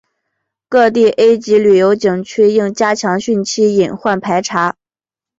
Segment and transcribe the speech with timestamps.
[0.67, 4.75] 各地 A 级旅游景区应加强汛期隐患排查